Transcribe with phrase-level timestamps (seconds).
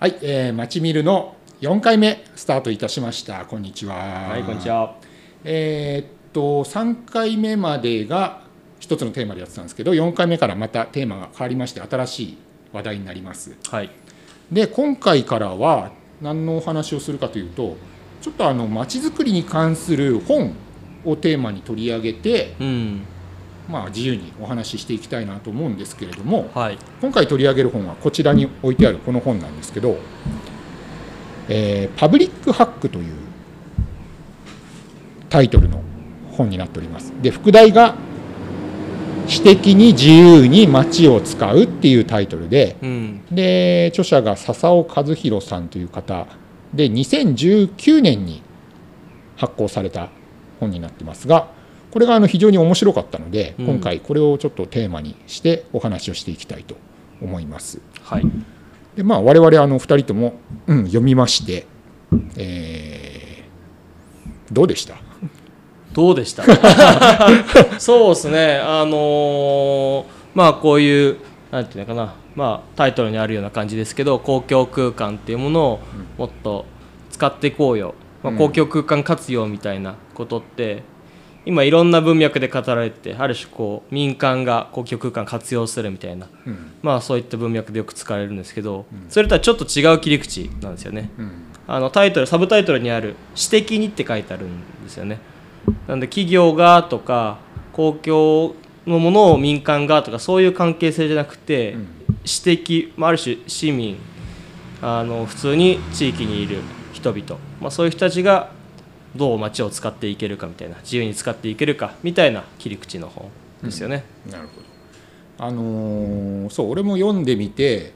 [0.00, 3.44] はい、えー、街見るの4回目スタートいたしました。
[3.44, 3.96] こんにちは。
[4.30, 4.70] はい、こんにち。
[4.70, 4.96] は。
[5.44, 8.40] えーっと3回目までが
[8.78, 12.38] 一つのテーマでやってたんですけど、4回目からまたテーマが変わりまして新しい
[12.72, 13.54] 話題になります。
[13.68, 13.90] はい。
[14.50, 15.92] で今回からは
[16.22, 17.76] 何のお話をするかというと、
[18.22, 20.54] ちょっとあの街づくりに関する本
[21.04, 23.02] をテーマに取り上げて、うん。
[23.70, 26.50] まあ自由にお話ししていきたいなと思うんですけれども。
[26.54, 26.78] はい。
[27.00, 29.98] 今回取り上げる本はこちらに置いてあるこの本なんですけど
[31.48, 33.14] 「えーパブリックハック」という
[35.28, 35.82] タイトルの
[36.32, 37.94] 本になっておりますで副題が
[39.26, 43.22] 「私的に自由に街を使う」っていうタイトルでうん。
[43.30, 46.26] で著者が笹尾和弘さんという方
[46.74, 48.42] で2019年に
[49.36, 50.08] 発行された
[50.58, 51.48] 本になってますが
[51.90, 56.76] これがあの非常に面白かったので、うん今回これをちょっとテーマにしてお話をしていきたいと
[57.20, 57.80] 思います。
[58.02, 58.22] はい。
[58.96, 60.34] でまあ我々あの2人とも、
[60.66, 61.66] うん、読みまして、
[62.36, 63.20] えー
[64.52, 64.96] どうでした？
[65.92, 66.42] どうでした？
[67.78, 68.56] そうですね。
[68.58, 70.04] あのー
[70.34, 71.16] まあこういう、
[71.52, 72.14] なんていうのかな。
[72.34, 75.80] まあタイトルにあるような感じですけど、公共空間っていうものを
[76.18, 76.64] もっと
[77.10, 77.94] 使っていこうよ。
[78.24, 80.82] まあ、うん公共空間活用みたいなことって、
[81.46, 86.28] 今いろんな文脈で語られてて、ある種こう民間が公共空間活用するみたいな。
[86.46, 91.10] うんまあそういった文脈でよく使われるんですけど、それとはちょっと違う切り口なんですよね。
[91.18, 91.32] うん
[91.66, 95.20] あのタイトルサブタイトルにある「私的に」って書いてあるんですよね。
[95.86, 97.38] なんで企業がとか
[97.72, 101.86] 公共のものを民間がとかそういう関係性じゃなくて、うん
[102.24, 103.96] 私的、まあ、ある種市民
[104.82, 106.58] あの普通に地域にいる
[106.92, 108.50] 人々、まあ、そういう人たちが
[109.16, 113.28] どう街を使っていけるかみたいな自由に使っていけるかみたいな切り口の本
[113.62, 114.04] ですよね。
[114.30, 115.46] なるほど。
[115.46, 117.92] あのーそう俺も読んでみて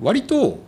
[0.00, 0.58] 割と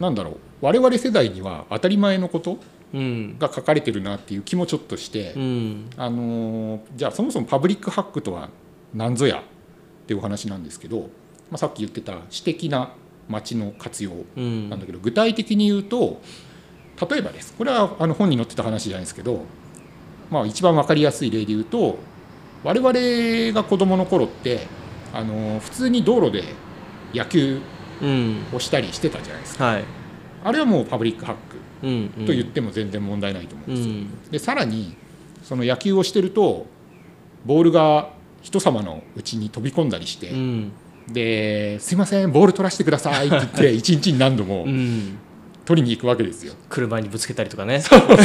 [0.00, 2.58] なんだろう我々世代には当たり前のこと
[2.94, 3.38] うん。
[3.38, 5.90] が書かれてるなっていう気もちょっとして、うん。
[5.96, 8.50] あのーじゃあそもそもパブリックハックとは
[8.94, 9.42] 何ぞやっ
[10.06, 11.06] ていうお話なんですけど、ま
[11.52, 12.92] あ、さっき言ってた私的な
[13.28, 16.20] 街の活用うんなんだけど、具体的に言うと
[17.00, 17.54] 例えばです。
[17.54, 19.44] これはあの本に載ってた話じゃないですけど、
[20.30, 21.98] まあ、一番分かりやすい例で言うと
[22.64, 24.66] 我々が子どもの頃って
[25.12, 26.44] あの普通に道路で
[27.14, 27.60] 野球
[28.00, 28.44] うん。
[28.52, 29.64] をしたりしてたじゃないですか。
[29.64, 29.84] はい。
[30.44, 31.40] あれはもうパブリックハック
[31.86, 32.26] うんうん。
[32.26, 33.94] と言っても全然問題ないと思うんうですよ。
[33.94, 34.30] ん。
[34.30, 34.96] でさらに
[35.42, 36.66] その野球をしてると
[37.44, 38.10] ボールが
[38.40, 40.72] 人様のうちに飛び込んだりして、うん。
[41.08, 45.18] ですいませんボール取らせてくださいって言って 一日に何度もうん
[45.64, 46.54] 取りに行くわけですよ。
[46.68, 47.80] 車にぶつけたりとかね。
[47.80, 48.22] そうそうそ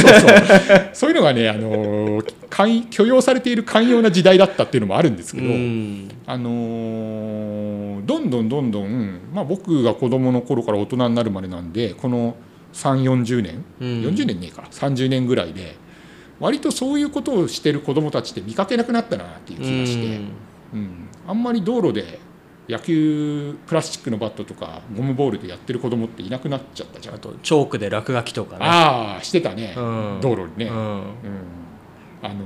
[0.92, 6.08] そういうのがね、あの寛許容されている寛容な時代だったっていうのもあるんですけど、うん。
[6.26, 12.36] あのーどんどんどんどん、まあ、僕が子どもの頃から大人になるまでなんでこの
[12.72, 13.88] 3 4 0年、うん。
[14.02, 15.76] 40年ねえか30年ぐらいで
[16.40, 20.20] 割とそういうことをしてる子どもたちって見かけなくなったなっていう気がして、
[20.74, 21.08] うん。
[21.26, 22.18] あんまり道路で
[22.68, 27.14] 野球プラスチックのバットとかゴムボールでやってる子どもっていなくなっちゃったじゃん。
[27.14, 28.64] あとチョークで落書きとかね。
[28.64, 30.18] ああしてたね、うん。
[30.20, 30.66] 道路にね。
[30.66, 30.76] うん。
[30.76, 31.02] うん。
[32.22, 32.38] あのー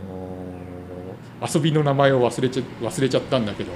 [1.55, 3.72] 遊びの名前を忘れちゃ忘れちゃったんだけど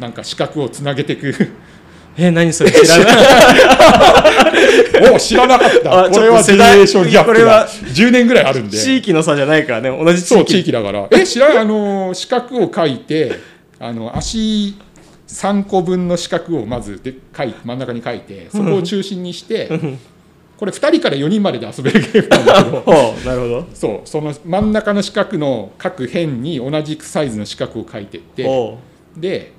[0.00, 1.32] なんか四角をつなげていく。
[2.16, 3.12] え何それ知らな
[5.08, 5.14] い？
[5.14, 6.04] お知らなかった。
[6.06, 8.76] あこれは世代レーションギャップがこれは10年ぐらいあるんで。
[8.76, 10.04] 地域の差じゃないからね。
[10.04, 10.34] 同じ地域。
[10.34, 11.06] そう地域だから。
[11.12, 11.58] え知らない？
[11.58, 13.38] あのー四角を書いて
[13.78, 14.74] あの足
[15.34, 19.68] 3個分の四角をまずで書い真ん中に書いてそこを中心にして
[20.58, 23.14] これ2人から4人までで遊べるゲームなんだけど。
[23.24, 23.66] なるほど。
[23.72, 28.76] そうその真ん中の四角の各辺に同じサイズの四角を書いてって
[29.16, 29.52] で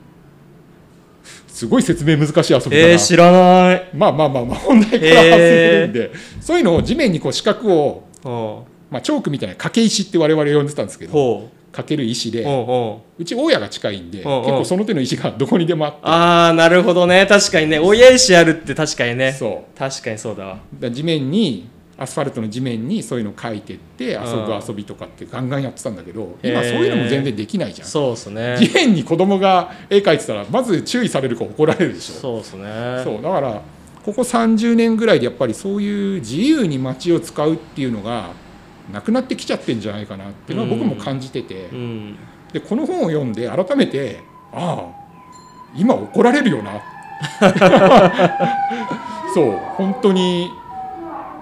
[1.48, 3.90] すごい説明難しい遊びだな、えー、知らない。
[3.96, 16.00] まあまあまあまあ本題から外れるんで、そういうのを地面にこう四角を、ほまあ、チョークみたいな掛け石って我々呼んでたんですけうどほかける石うでほうち大家が近いんで結構その手の石がどこにでもあって。
[16.04, 17.26] ああなるほどね。
[17.26, 17.80] 確かにね。
[17.80, 19.32] 親石あるって確かにね。
[19.32, 19.78] そう。
[19.78, 20.60] 確かにそうだわ。
[20.80, 27.88] だ地面にアスファルトの地面にそういうのを書いてって遊ぶ遊びとかってガンガンやってたんだけど今そういうのも全然できないじゃん。
[27.88, 28.58] そうっすね。
[28.58, 32.16] 地面に子供が絵描いてたらまず注意されるか怒られるでしょ。
[32.16, 32.66] そうっすね。
[33.04, 33.22] そう。
[33.22, 33.62] だから
[34.04, 38.32] ここ30年ぐらいでやっぱりそういう自由に街を使うっていうのが
[38.92, 42.18] なくなってきちゃってんじゃないかなっていうのは僕も感じてて、うん。
[42.54, 44.20] でこの本を読んで改めて
[44.52, 45.02] ああ
[45.76, 46.82] 今怒られるよな。
[49.34, 50.50] そう本当に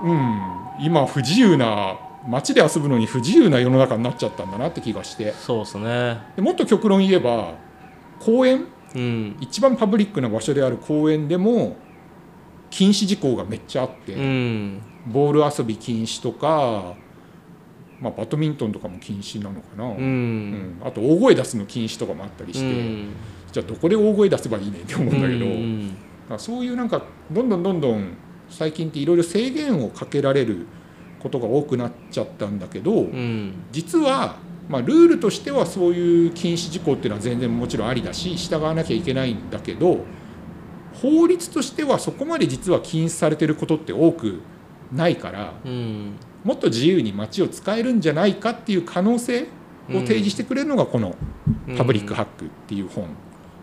[0.03, 0.39] うん
[0.79, 1.97] 今不自由な
[2.27, 5.33] 街で遊ぶのに不自由な世の中になっちゃったんだなって気がして。
[5.33, 6.19] そうっすね。
[6.35, 7.53] でもっと極論言えば
[8.19, 8.65] 公園？
[8.95, 9.37] うん。
[9.39, 11.77] 一番パブリックな場所である公園でも
[12.69, 14.81] 禁止事項がめっちゃあって、うん。
[15.07, 16.93] ボール遊び禁止とか、
[18.01, 20.51] まあ、バドミントンとかも禁止なのかな、ううん。
[20.51, 23.09] んあと大声出すの禁止とかもあったりして、うん。
[23.51, 25.97] じゃあどこで大声出せばいいねって思うんだけど、うん
[26.37, 27.01] そういうなんか
[27.31, 28.15] どんどんどんどん
[28.51, 30.67] 最近っていろいろ制限をかけられる
[31.19, 33.63] ことが多くなっちゃったんだけど、うん。
[33.71, 34.37] 実は、
[34.69, 40.05] まあ、ルールとしてはそういう禁止事項っていうのは全然もちろんありだし従わなきゃいけないんだけど
[41.01, 44.41] 法律としてはそこまで実は禁止されてることって多く
[44.91, 46.13] ないからうん
[46.43, 49.43] もっと自由に街を使えるんじゃないかっていう可能性
[49.89, 51.15] を提示してくれるのがこの
[51.77, 53.07] 「パブリックハック」っていう本。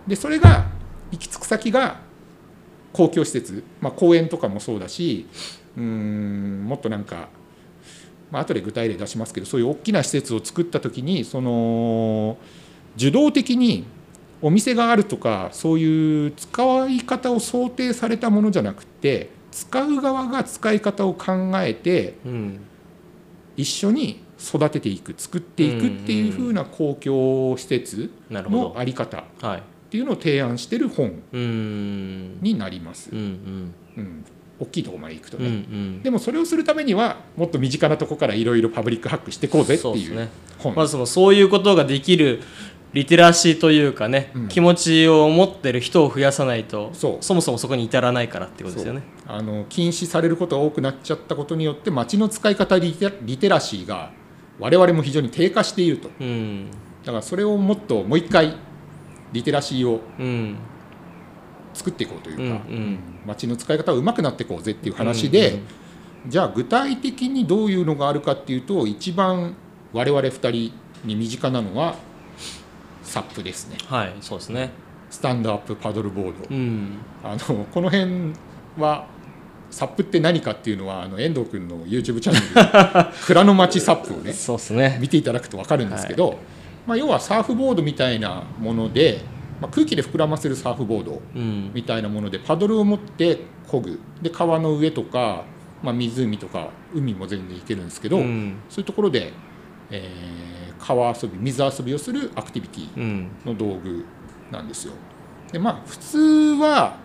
[0.06, 0.67] でそれが
[1.11, 2.00] 行き着く先が
[2.93, 5.26] 公共施設、まあ、公園とかもそうだし
[5.76, 7.28] うーんもっとなんか、
[8.31, 12.38] まあ後で具体例出しますけどそういう大きな施設を作った時にその
[12.96, 13.84] 受動的に
[14.43, 22.61] お店があるとかそういう使い方を想定されたものじゃなくて使う側が使い方を考えてうん
[23.56, 32.38] 一緒に育てていく作っていくっていう風な公共施設の在り方っていうのを提案してる本うん。
[32.43, 33.08] になります。
[33.11, 33.14] う。
[33.14, 34.25] んうん、
[34.61, 35.59] 大きいところまで行くとうんうんうね、
[36.00, 36.02] ん。
[36.02, 40.29] でもそれをするためにはもっと身近なところからいろいろパブリックハックしていこうぜっていうね。
[40.59, 40.75] 本。
[40.75, 42.43] まずそのそういうことができる
[42.96, 44.48] リテラシーというかね、うん。
[44.48, 47.34] 気持ちを持ってる人を増やさないとそう。
[47.34, 49.02] もそもそこに至らないからってことですよね。
[49.26, 54.12] あの禁止されることが多くなっちゃったことによって街の使い方リテリテラシーが
[54.58, 56.08] 我々も非常に低下していると。
[56.19, 56.70] うん。
[57.04, 58.56] だからそれをもっともう一回
[59.31, 60.56] リテラシーをうん。
[61.75, 62.99] 作っていこうというか、うんうん。
[63.26, 65.60] 街の使い方を上手くなっていこうぜっていう話で、
[66.26, 69.54] じゃあ具体的にどういうのがあるかっていうと一番
[69.92, 70.72] 我々2人
[71.04, 71.96] に身近なのは
[73.06, 73.79] サップですね。
[73.88, 74.70] はいそうですね。
[75.08, 76.99] スタンドアップパドルボード、うん。
[77.23, 78.32] あのこの辺
[78.76, 79.06] は
[79.70, 84.99] サップって何かっていうのはあの遠藤君の YouTube チャンネル「蔵の町サップ」をねそうですね。
[85.00, 86.38] 見ていただくと分かるんですけど、
[86.87, 89.20] まあ、要はサーフボードみたいなもので、
[89.61, 91.70] まあ、空気で膨らませるサーフボードうん。
[91.73, 93.38] みたいなものでパドルを持って
[93.69, 94.00] 漕ぐ。
[94.20, 95.44] で川の上とか、
[95.82, 98.56] まあ、湖とか海も全然行けるんですけど、うん。
[98.69, 99.32] そういうところで、
[99.91, 103.28] えー川遊び水遊びをするアクティビティうん。
[103.44, 104.05] の道具
[104.50, 104.93] なんですよ。
[105.52, 106.19] でまあ普通
[106.61, 106.96] は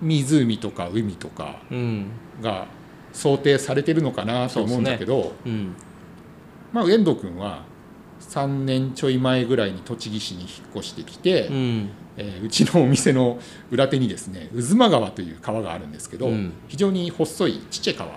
[0.00, 2.06] 湖とか海とかうん。
[2.42, 2.66] が
[3.12, 5.74] 想定されてるのかなと思うんだけど、うん。
[6.72, 7.62] まあ、遠藤君は
[8.20, 11.90] 3年ちょい前ぐらいに栃木市に引っ越してきて、うん。
[12.16, 13.38] えーうちのお店の
[13.70, 16.52] 裏手にですね渦間川という川があるんですけど、うん。
[16.68, 18.10] 非常に細いちっちゃい川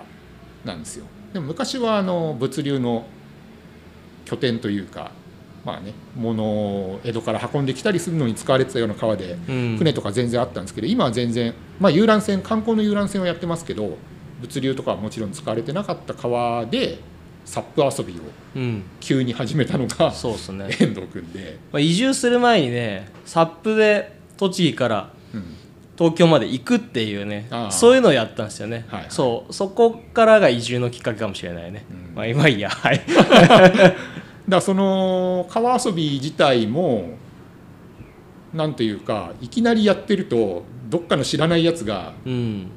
[0.65, 1.05] なんですよ。
[1.33, 3.05] でも昔はあの物流の
[4.27, 5.11] 拠点というか
[5.65, 9.77] まあね物を江戸から運んできたりするのに使われてたような川でうん。
[9.77, 13.97] 船とか全然あったんですけど今は全然、まあ、遊覧船観光の遊覧船をやってますけど
[14.41, 16.99] 物流とかはもちろん使われてなかった川で
[17.45, 18.23] サップ遊びを
[18.55, 18.83] うん。
[18.99, 20.65] 急に始めたのがそうですね。
[20.79, 25.43] 遠藤君で、まあ移住する前にねサップで栃木からうん
[25.97, 29.09] 東京まで行くっていうねそういうのをやったんですよね、はいはい。
[29.09, 29.53] そう。
[29.53, 32.15] そこからが移住のきっかけかもしれないね、うん。
[32.15, 32.69] まあ今いいや。
[32.69, 33.01] はい。
[34.47, 37.17] だその川遊び自体も
[38.53, 42.71] なんというかいきなりやってるとどっかの知らないやつがうん。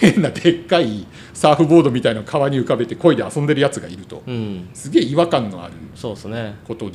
[0.00, 4.24] 変なでっかいサーフボードみたいなのを川に浮かべて漕いで遊んでるやつがいると。
[4.26, 4.68] うん。
[4.74, 6.56] すげえ違和感のあるそうですね。
[6.66, 6.90] こと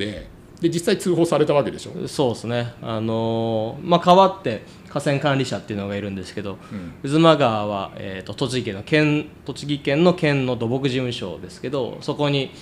[0.60, 2.72] でで実際通報されたわけでしょ、そうですね。
[2.80, 6.58] あのーまあ川って河川管理者っていうのがいるんですけど
[7.02, 7.10] うん。
[7.10, 12.52] 渦間川は、えー、と栃木県の県栃木県の県の土木事務所ですけどそこに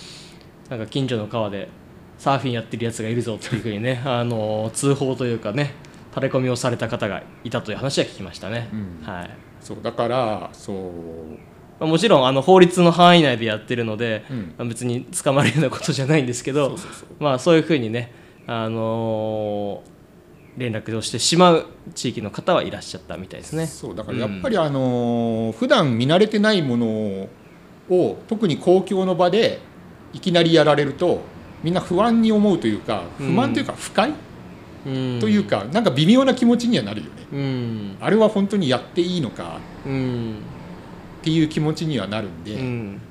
[0.69, 1.69] なんか近所の川で
[2.17, 5.73] サーフィンやってるやつがいるぞっていうふうにね、 あのー通報というかね
[6.15, 9.05] 垂れ込みをされた方がいたという話は聞きましたね、うん。
[9.05, 9.29] はい。
[9.61, 10.75] そうだからそう
[11.83, 14.53] まあもちろんあの法律の範囲内でやってるので、うん。
[14.57, 16.77] まあ別に捕まるようなことじゃないんですけど
[17.19, 18.11] まあ、そういうふうにね、
[18.47, 19.93] あのー
[20.55, 23.65] 連絡をしてしまう地域の方はいらっしゃったみたいですね。
[23.65, 27.27] そうだからやっぱりあのー普段見慣れてないもの
[27.89, 29.59] を特に公共の場で
[30.13, 31.21] いきなりやられると
[31.63, 34.13] みんな不安に思うというか不満というか不快
[34.85, 35.19] うん。
[35.19, 37.11] というかなんか微妙な気持ちにはなるよね。
[37.33, 37.97] うん。
[37.99, 39.59] あれは本当にやっていいのか。
[39.85, 40.35] うん
[41.23, 43.01] っていう気持ちにはなるんで、うん。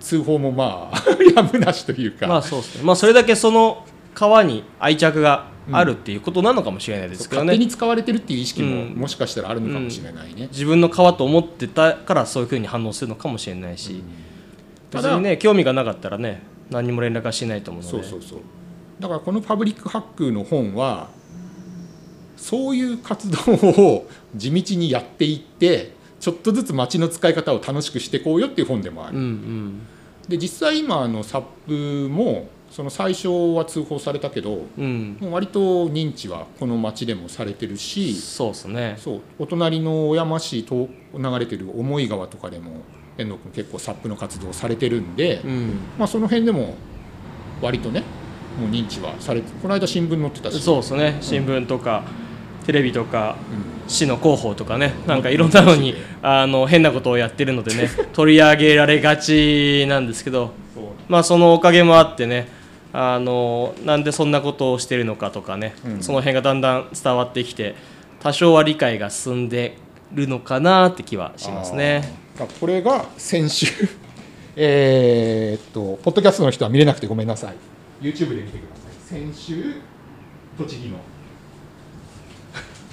[0.00, 1.04] 通報もまあ
[1.34, 8.94] やむなしというか、まあそうですね、まあ、それだけその川に愛着があるっていうことなのかもしれないですけどね、勝手に使われてるっていう意識もうん。
[8.94, 10.48] もしかしたらあるのかもしれないね。
[10.52, 14.02] 自分の川と思ってたからそういうふうに反応するのかもしれないし、
[14.90, 18.02] ただ別にね興味がなかったらね何にも連絡はしないと思うので。
[18.04, 18.38] そうそうそう。
[19.00, 21.08] だからこのパブリックハックの本は
[22.36, 29.80] そういう活動を地道にやっていってちょっとずつ街の使い方を楽しくしていこうよっていう本でもある、うんうん。
[30.28, 35.16] で実際今あのサップもその最初は通報されたけどうん。
[35.20, 38.96] もう割と認知はこの町でもされてるしそうですね。
[38.98, 42.82] そうお隣の小山市と流れてる思い川とかでも
[43.18, 45.78] 遠藤君結構サップの活動されてるんで、うん。
[45.98, 46.74] まあ、その辺でも
[47.62, 48.02] 割とね
[48.58, 50.60] もう認知はされてこの間新聞載ってたし。
[50.60, 51.18] そうですね。
[51.20, 52.02] 新聞とか
[52.66, 53.76] テレビとかうん。
[53.88, 60.50] 市の広報とかねなんかいろんなのにあの変なことをやってるのでね 取り上げられがちなんですけど
[61.08, 62.48] まあそのおかげもあってね
[62.92, 66.02] あのなんでそんなことをしてるのかとかね、うん。
[66.02, 67.74] その辺がだんだん伝わってきて
[68.20, 69.76] 多少は理解が進んで
[70.12, 72.12] るのかなって気はしますね。
[72.58, 73.66] これが先週
[74.56, 77.54] えーっとポッドキャストの人は見れなくてごめんなさい。
[78.04, 79.20] YouTube で見てください。
[79.20, 79.74] 先週
[80.58, 80.96] 栃木の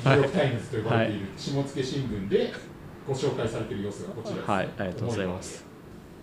[0.04, 2.54] ニューヨーク・タイムズと呼ばれている下野新聞で
[3.08, 4.70] ご紹介されている様子がこちらです、はい。
[4.78, 5.66] ありがとうございます。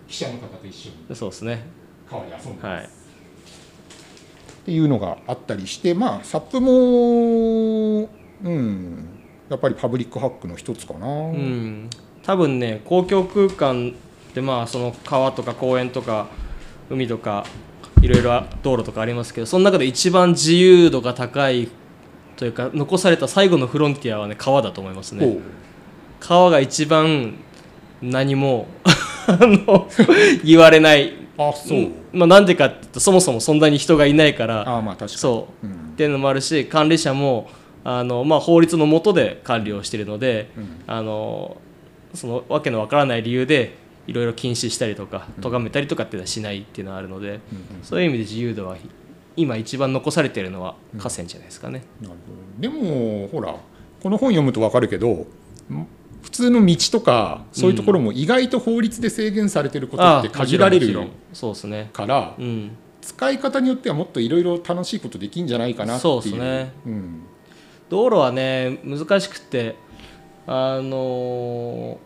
[0.07, 1.63] 記者の方と一緒にそうですね。
[2.09, 2.83] 川で遊んでます、はい。
[2.83, 2.87] っ
[4.63, 8.09] ていうのがあったりしてまあサップも
[8.43, 9.09] うん
[9.49, 11.89] やっぱりパブリックハックの一つかな、うん、
[12.23, 13.95] 多分ね公共空間
[14.29, 16.27] ってまあその川とか公園とか
[16.89, 17.45] 海とか
[18.01, 21.69] いろいろ道路とかありますけどその中で一番自由度が高い
[22.41, 25.37] というか残された最後のフロンティアはね川だと思いますね。
[26.19, 27.35] 川が一番
[28.01, 28.65] 何も
[29.29, 29.87] あの
[30.43, 31.13] 言われない。
[31.37, 35.09] あそう、んまあ、なんでかって言うとそもそもそんなに人がいないからああまあ確かに。
[35.19, 35.67] そう。
[35.67, 35.73] うん。
[35.73, 37.47] っていうのもあるし管理者も
[37.83, 40.67] あの、まあ、法律の下で管理をしているので、うん。
[40.87, 41.57] あの
[42.15, 43.75] そのわけのわからない理由で
[44.07, 47.39] いろいろ禁止したりとか咎めたりとかっていうのはしないっていうのはあるので、うんうん。
[47.83, 48.77] そういう意味で自由度は
[49.35, 51.83] 今一番残されているのは河川じゃないですかね。
[52.01, 52.61] なるほど。
[52.61, 53.55] でもほら
[54.01, 55.27] この本読むと分かるけどん
[56.21, 61.89] 普通の道とかそういうところも意外と法律で制限されてることって限られるそうですね。
[61.93, 62.71] からうん、
[63.01, 66.13] 使い方によってはもっといろいろ楽しいことできんじゃないかなっていう。
[66.13, 66.73] そうですね。
[66.85, 67.21] うん。
[67.89, 69.75] 道路はね難しくって
[70.47, 71.99] あの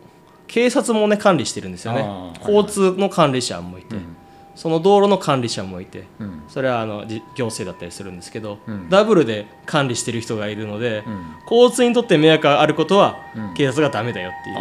[0.47, 2.07] 警察もね管理してるんですよね。
[2.41, 4.17] 交通の管理者もいて、うん
[4.55, 6.43] その道路の管理者もいてうん。
[6.47, 8.89] それはあのじ行政だったりするんですけど、うん。
[8.89, 11.35] ダブルで管理してる人がいるので、うん。
[11.49, 13.53] 交通にとって迷惑があることはうん。
[13.53, 14.59] 警察がダメだよっていうし、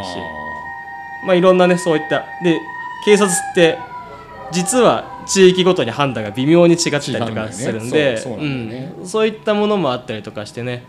[1.22, 2.60] あまあいろんなねそういったで
[3.04, 3.78] 警察って
[4.52, 8.92] 実は地域ごとに判断が微妙に違ったりとかするんでね。
[9.04, 10.84] そういったものもあったりとかしてね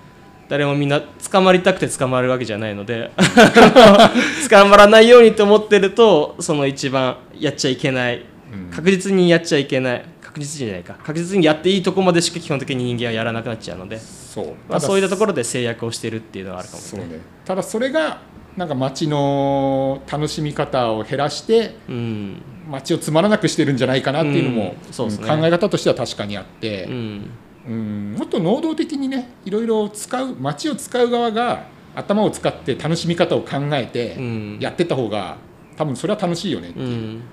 [0.49, 3.11] 誰もみんな捕まりたくて捕まるわけじゃないので
[4.49, 8.23] 捕まらないようにと思ってるとその一番やっちゃいけないうん
[8.71, 10.05] 確実にやっちゃいけない。
[10.21, 10.95] 確実じゃないか。
[10.95, 14.45] 確実にやっていいとこまでしか基本的に人間はやらなくなっちゃうので、そう。
[14.67, 17.07] まあ、そういったところろで制約をしてるっていうのはあるかもしれない。
[17.09, 17.23] そうね。
[17.45, 18.21] ただそれが
[18.57, 22.41] なんか街の楽しみ方を減らしてうん。
[22.69, 24.93] 街をつまらなくしてるんじゃないかなっていうのも、うん。
[24.93, 25.27] そうですね。
[25.27, 27.29] 考え方としては確かにあってう、ん。
[27.67, 28.15] うん。
[28.17, 34.57] もっと能動的にねいろいろ使う街を使う側が頭を使って楽しみ方を考えてうん。
[34.59, 35.37] やってった方が
[35.77, 37.23] 多分それは楽しいよねっていう、うん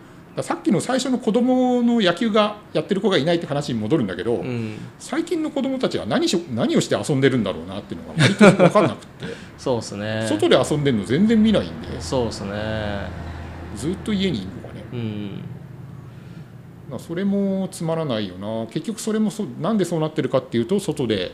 [0.40, 4.78] さっきの最初の子供の野球がやってる子がいないって話に戻るんだけど、うん。
[4.98, 9.26] 最近の子供たちは何し何をして遊んでるんだろうなっていうのが割と分かんなくって。
[9.58, 10.26] そうですね。
[10.26, 12.00] 外で遊んでるの全然見ないんで。
[12.00, 12.52] そうですね。
[13.76, 14.84] ずっと家にいるのがね。
[16.90, 16.98] うん。
[16.98, 18.66] それもつまらないよな。
[18.68, 21.32] 結局それもそなんでそうなってるかっていうと外で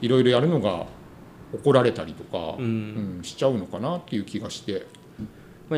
[0.00, 0.86] いろいろやるのが
[1.52, 2.64] 怒られたりとか、うん。
[2.64, 4.72] うんしちゃうのかなっていう気がして。
[4.72, 4.99] まあ、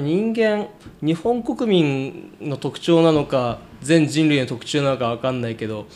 [0.00, 0.68] 人間
[1.00, 5.86] 日本国民の特徴なのか全人類の特徴なのか分かんないけど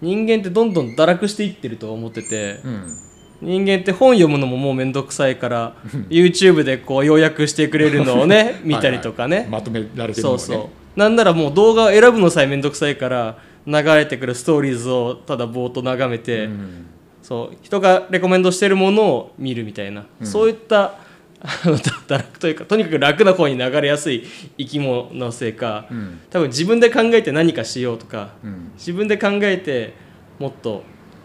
[0.00, 2.96] 人間ってどんどん堕落していってると思っててうん。
[3.42, 5.74] 人間って本読むのももうめんどくさいから
[6.10, 10.42] YouTube でこう要約してくれるのをね 見たりとかね、まとめられてるのがね。
[10.44, 10.98] そうそう。
[10.98, 16.86] なんならもう動画を選ぶのさえめんどくさいから流れてくるストーリーズをただぼーっと眺めて、うん。
[17.22, 17.56] そう。
[17.62, 20.26] 人がレコメンドしてるものを見るみたいな、うん。
[20.26, 20.94] そういった
[21.42, 24.24] あの堕落というかとにかく楽な方に流れやすい
[24.58, 26.20] 生き物のせいか、うん。
[26.28, 28.72] 多分自分で考えて何かしようとかうん。
[28.74, 29.94] 自分で考えて
[30.38, 30.82] もっと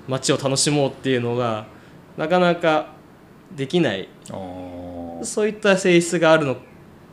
[0.07, 1.67] 街を楽しもうっていうのが
[2.17, 2.93] なかなか
[3.55, 4.07] できない。
[5.21, 6.57] そういった性質があるの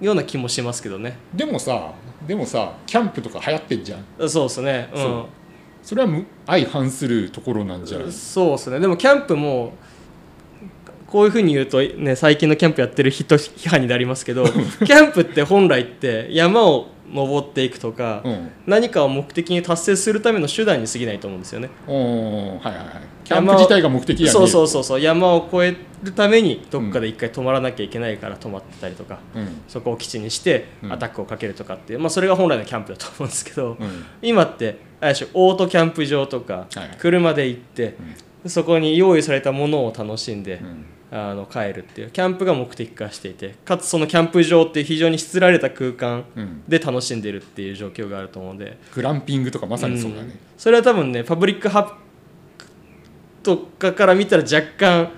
[0.01, 1.17] ような気もしますけどね。
[1.35, 1.93] でもさ
[2.27, 4.29] でもさキャンプとか流行ってんじゃん。
[4.29, 4.91] そうですね。
[4.95, 5.25] うん。
[5.83, 8.13] それはむ相反するところなんじゃない？
[8.13, 8.79] そうですね。
[8.79, 9.73] でもキャンプも
[11.13, 14.47] こういうふうに言うと、ね、最近のキャンプやってる人批判になりますけど
[14.83, 18.51] キャンプって本来って山を登っていくとか、うん。
[18.67, 21.69] 何かを目的に達成するための手段に過ぎないと思うんですよね。
[21.87, 22.87] はいはいはい。
[23.25, 29.61] キャンプ自体が目的そうそうそうそう山を越えるためにどっかで一回止まらなきゃいけないから止まってたりとか、うん。
[29.69, 30.93] そこを基地にしてうん。
[30.93, 34.07] アタックをかけるとかっていう、まあ、それが本来のキャンプだと思うんですけど、うん。
[34.23, 36.89] 今ってあれでしょオートキャンプ場とかはいはい。
[36.99, 37.97] 車で行って、
[38.47, 42.11] そこに用意されたものを楽しんで、うんあの帰るっていう。
[42.11, 46.63] キャンプが目的化していてかつそのキャンプ場っていう非常にしつられた空間うん。
[46.67, 50.29] で楽しんでるっていう状況があると思うので、グランピングとかまさにそうだね。
[50.29, 51.95] ん、それは多分ねパブリックハップ
[53.43, 55.11] とかから見たら若干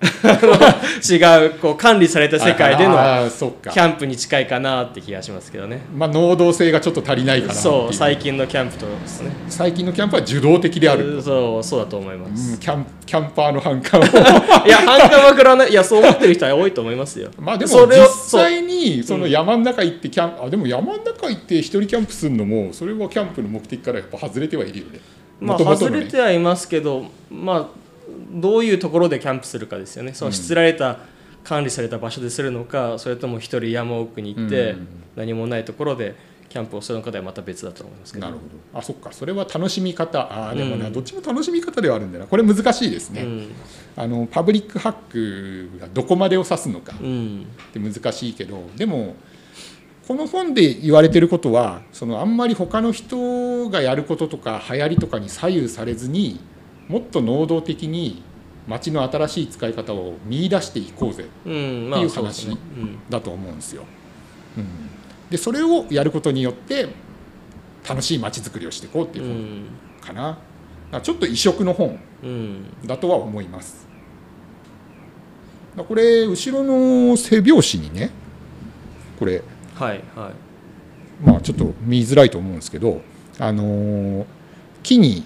[1.08, 5.80] 違うこう管理された世界でのキャンプに近いかなって気がしますけどね。
[5.92, 9.32] まあ能動性がちょっと足りないかなそう最近のキャンプとですね。
[9.48, 14.04] 最近のキャンプは受動的である、そうそうだと思いまうす、ん、キャンキャンパーの反感を。
[14.66, 15.70] いや反感は食らわない。
[15.70, 17.30] いやそう思ってる人は多いと思いますよ。
[17.40, 18.06] まあでも実
[18.40, 25.00] 際にその山の中行ってキャン、あでも山の中行って一人キャンプするのもそれはキャンプの目的からやっぱ外れてはいるよね。
[25.40, 27.87] まあ外れてはいますけどまあ
[28.32, 30.14] どういうところでキャンプするかですよね。
[30.14, 30.98] そのしつられた
[31.44, 34.86] 管理された場所でするのかそれとも一人山奥に行ってうん。
[35.16, 36.14] 何もないところで
[36.48, 38.26] キャンプをするのかではまた別だと思いますけど。
[38.26, 38.78] なるほど。
[38.78, 39.12] あそっか。
[39.12, 40.20] それは楽しみ方。
[40.20, 42.26] あーでもな、うんどっちも楽しみ方ではあるんだな。
[42.26, 43.50] これ難しいですね、うん。
[43.96, 46.94] あのパブリックハックがどこまでを指すのか。
[47.00, 47.46] うん。
[47.70, 48.62] って難しいけど。
[48.76, 49.16] でも
[50.06, 56.40] この本で言われてることはそのあんまり他の人がやることとか流行りとかに左右されずに
[56.88, 58.22] もっと能動的に
[58.66, 62.48] 街の新しい使い方を見出していこうぜっていう話
[63.08, 63.84] だと思うんですよ。
[64.56, 64.66] うん、
[65.30, 66.88] でそれをやることによって
[67.88, 69.64] 楽しい街づくりをしていこうってういう本ん
[70.00, 70.22] かな。
[70.22, 70.38] だか
[70.92, 73.86] らちょっと異色の本うんだとは思います。
[75.76, 78.10] これ後ろの背表紙にね
[79.18, 79.42] これ
[79.76, 83.00] はいはいまあちょっと見づらいと思うんですけど
[83.38, 84.24] あのー
[84.82, 85.24] 木に、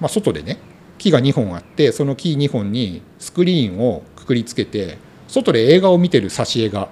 [0.00, 0.58] まあ、外でね
[0.98, 6.88] 木が2本あってその木2本にスクリーンをくくりつけて外で映画を見てる挿絵が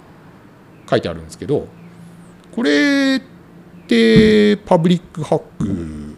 [0.88, 1.66] 書いてあるんですけど
[2.55, 3.21] これっ
[3.87, 6.16] てパブリックハック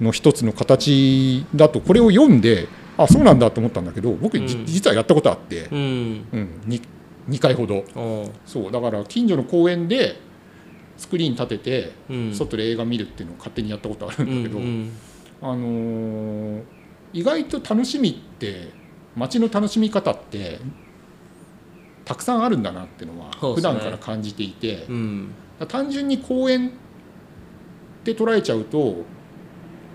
[0.00, 4.66] の一つの形だとこれを読んであそうなんだと思ったんだけど僕、じうん。
[4.66, 5.78] 実はやったことあって、うん。
[6.32, 6.82] うん、2,
[7.28, 7.84] 2回ほど。
[8.44, 10.16] そうだから近所の公園で
[10.96, 12.34] スクリーン立ててうん。
[12.34, 14.90] 外で映画見るっていうのを勝手にやったことあるうんだけど、ん
[15.42, 16.62] あのー
[17.12, 18.70] 意外と楽しみって
[19.16, 20.58] 街の楽しみ方って
[22.04, 25.34] たくさんあるんだなっていうのは普段から感じていて、うん。
[25.66, 26.72] 単純に公園っ
[28.04, 29.04] て捉えちゃうと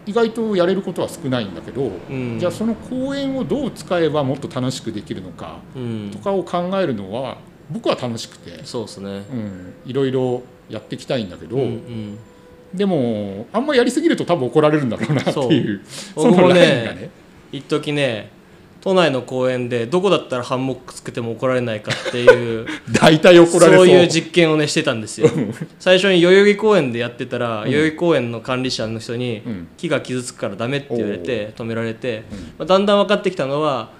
[0.05, 2.37] 意外とやれることは少ないんだけど、うん。
[2.39, 6.11] じゃあその公園をどう使えばもっと楽しくできるのかうん。
[6.11, 7.37] とかを考えるのは
[7.71, 9.09] 僕は楽しくて、そうですね。
[9.09, 12.19] うん、いろいろやっていきたいんだけど、うんうん
[12.73, 17.01] でもあんまやりすぎると多分怒られるんだろうなっていうそ僕ものラインがね。
[17.01, 17.09] ね
[17.51, 18.31] 一時ね
[18.81, 23.85] 都内の公園でどこだったらハンモックつけても怒られないかっていう 大体怒られそう。
[23.87, 25.29] そういう実験をねしてたんですよ。
[25.79, 27.71] 最初に代々木公園でやってたら、うん。
[27.71, 29.67] 代々木公園の管理者の人に、うん。
[29.77, 32.37] 木が傷つくからダメって言われて止められて、うん。
[32.57, 33.91] まあ、だんだん分かってきたのは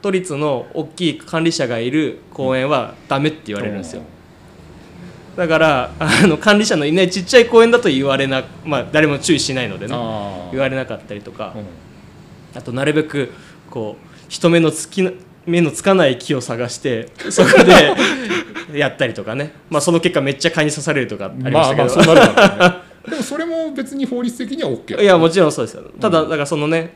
[0.00, 4.02] 都立の大きい管理者がいる公園はダメって言われるんですよ、
[5.36, 9.94] だからあの管理者のいないちっちゃい公園だと言われなまあ誰も注意しないのでね
[10.50, 12.58] 言われなかったりとか、うん。
[12.58, 13.32] あとなるべく
[13.70, 15.12] こう人目のつきな
[15.46, 17.94] 目のつかない木を探してそこで
[18.78, 22.76] やったりとかね、まあ、その結果めっちゃ蚊に刺されるとかありままあしたけど、まあそうなるからね。
[23.08, 25.84] でもそれも別に法律的には OK いやもちろんそうですよ。
[26.00, 26.94] ただだからそのね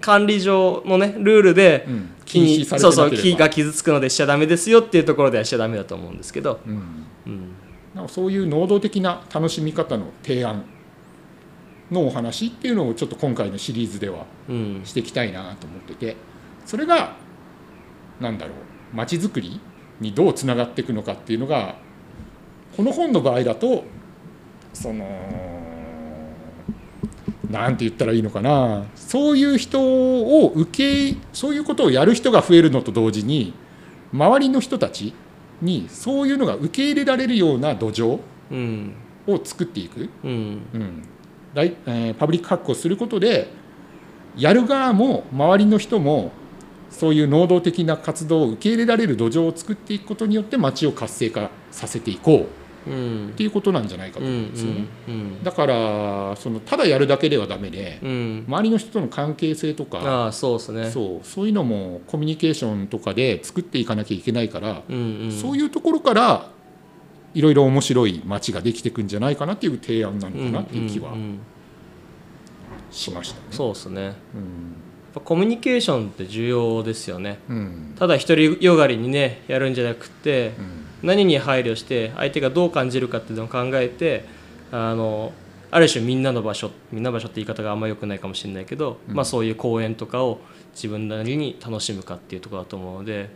[0.00, 2.10] 管理上のねルールでうん。
[2.26, 6.72] 木そうそう木が傷つくのでしちゃダメですよっていうところではしちゃダメだと思うんですけど、うん。
[7.26, 7.55] うん
[8.08, 10.64] そういう能動的な楽しみ方の提案
[11.90, 14.82] のお話っていうのをちょっと今回のシリーズではうん。
[14.84, 16.16] していきたいなと思ってて
[16.64, 17.16] それが
[18.20, 19.60] なんだろう街づくり
[20.00, 21.76] にどうつながっていくのかっていうのが
[22.76, 23.84] この本の場合だと
[24.72, 25.06] その
[27.50, 28.84] なんて言ったらいいのかな。
[28.96, 33.54] そういう人を受けそういうことをやる人が増えるのと同時に
[34.12, 35.14] 周りの人たち
[35.62, 38.94] にそういうのが受け入れられるような土壌うん。
[39.26, 40.30] を作っていく、うん。
[40.30, 41.02] うん。
[41.54, 43.48] えーパブリックハックをすることで
[44.36, 46.30] やる側も周りの人も
[46.90, 52.36] そういう能動的な活動を受け入れられる土壌を作っていくことによって街を活性化させていこう。
[52.38, 54.86] うんっていうことなんじゃないかとうん思うんですよね。
[55.08, 55.44] うん。
[55.44, 60.90] だからそのただやるだけではダメで周りの人との関係性とかああそうですね。
[60.90, 64.82] そうそういうのもコミュニケーションとかで作っていかなきゃいけないから、
[65.30, 66.50] そういうところから
[67.34, 71.14] いろいろ面白い街ができていくんじゃないかなっていう提案なのかなっていう気は。
[72.90, 73.46] しましたね。
[73.50, 74.14] そうですね。
[74.34, 74.86] うん。
[75.16, 77.38] ぱコミュニケーションって重要ですよね。
[77.48, 77.94] うん。
[77.98, 84.24] ただ独りよがりにねやるんじゃなくてうん何に配慮して相手がどう感じるかっていうのを考えて
[84.72, 85.32] あの
[85.70, 89.14] ある種みんなの場所みんなの場所って言い方があんま良くないかもしれないけど、うん。
[89.14, 90.40] まあ、そういう公園とかを
[90.74, 93.30] 自分なりに楽しむかっていうところだと思うので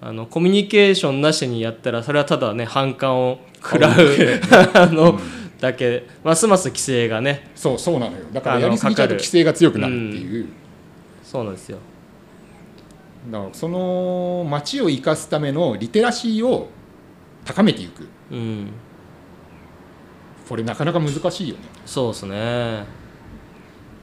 [0.00, 3.92] あのコミュニケーションなしにやったらそれはただね反感を食らう
[4.74, 5.20] あの、
[5.60, 8.24] だけますます規制がねそうそうなのよ。
[8.32, 10.48] だからやりすぎちゃうと規制が強くなるっていう、
[11.22, 11.78] そうなんですよ。
[13.30, 16.68] だからその街を生かすためのリテラシーを
[17.44, 18.08] 高めていく。
[18.30, 18.72] うん。
[20.48, 21.62] これなかなか難しいよね。
[21.86, 22.84] そうですね。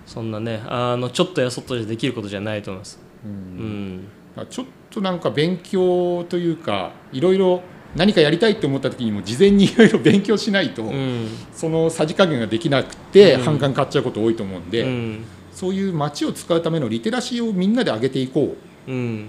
[0.05, 2.99] そんなねあのちょっとやそっとじゃできることじゃないと思います。
[3.23, 4.07] うん。
[4.37, 4.47] うん。
[4.49, 7.61] ちょっとなんか勉強というかいろいろ
[7.95, 11.27] 何かやりたいって思った時にも事前に いろいろ勉強しないと、うん。
[11.53, 13.41] そのさじ加減ができなくてうん。
[13.43, 15.23] 反感買っちゃうこと多いと思うんで、うん。
[15.51, 18.55] そういう街を使うためのリテラシーをみんなで上げていこ
[18.87, 18.91] う。
[18.91, 19.27] うん。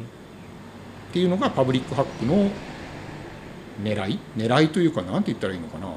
[1.11, 2.51] っていうのがパブリックハックの
[3.83, 4.19] 狙い？
[4.37, 5.89] 狙いというかなんて言ったらいいのかな？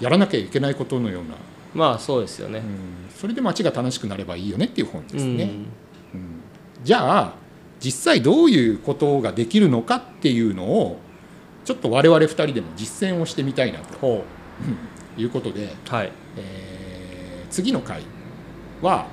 [0.00, 1.34] やらなきゃいけないことのような、
[1.74, 2.58] まあそうですよね。
[2.58, 2.64] うん。
[3.14, 5.50] それで街が楽しくなればいいよねっていう本ですね、うん。
[5.50, 5.66] うん。
[6.82, 7.34] じゃあ
[7.80, 10.98] 実際どういうことができるのかっていうのを
[11.64, 13.98] ちょっと我々2人でも実践をしてみたいなと。
[13.98, 14.24] ほ
[15.18, 16.12] いうことで、うはい。
[16.36, 16.70] えー
[17.50, 18.02] 次の回
[18.80, 19.08] は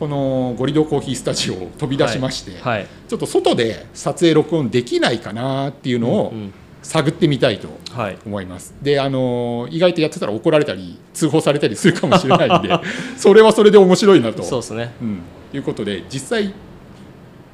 [0.00, 2.86] このゴリドコーヒースタジオを飛び出しまして、はい。
[3.08, 8.18] ちょっと外で撮影録音できないかなっていうのをうん探ってみたいとはい。
[8.24, 8.74] 思います。
[8.82, 12.70] であの意外とやってたら怒られたり通報されたりするかもしれないんで
[13.16, 14.92] それはそれで面白いなと、そうですね。
[15.00, 15.20] うん、
[15.52, 16.54] いうことで実際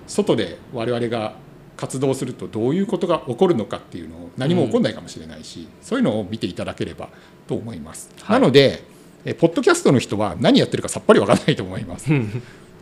[0.06, 1.34] 外で我々が
[1.76, 7.08] 活動するとどういうことが起こるのかっていうのを何も起こらないかもしれないし、そういうのを見ていただければ
[7.46, 8.10] と思います。
[8.22, 8.40] はい。
[8.40, 8.82] なので
[9.24, 12.08] えポッドキャストの人は何やってるかさっぱりわからないと思います。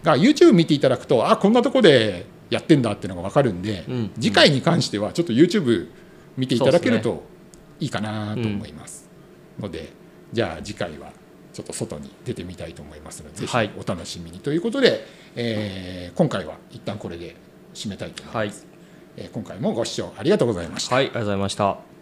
[0.04, 4.10] が YouTube 見ていただくとあこんなとこでやってんだっていうのが分かるんで、うん。
[4.20, 5.88] 次回に関してはちょっと YouTube
[6.36, 7.22] 見ていただけるそと
[7.80, 9.08] いいかなと思います、
[9.60, 9.92] ので
[10.32, 11.12] じゃあ次回は
[11.52, 13.70] ちょっと外に出てみたいと思いますのでぜひはい。
[13.78, 17.36] お楽しみにということで、えー今回は一旦これで
[17.74, 18.68] 締めたいと思います、はい。
[19.16, 20.96] えー今回もご視聴ありがとうございました。
[20.96, 21.93] はいありがとうございました